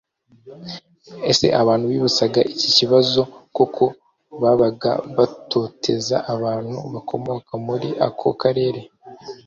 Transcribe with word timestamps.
ese 1.31 1.47
abantu 1.61 1.85
bibutsaga 1.91 2.39
iki 2.53 2.69
kibazo 2.77 3.21
koko 3.55 3.85
babaga 4.41 4.91
batoteza 5.17 6.15
abantu 6.33 6.77
bakomoka 6.93 7.51
muri 7.65 7.89
ako 8.07 8.27
karere? 8.41 8.81